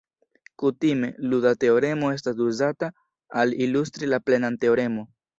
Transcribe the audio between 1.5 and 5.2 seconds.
teoremo estas uzata al ilustri la plenan teoremo.